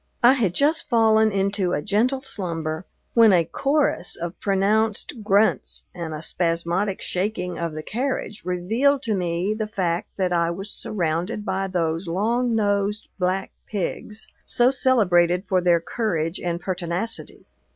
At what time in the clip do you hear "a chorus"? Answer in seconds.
3.31-4.15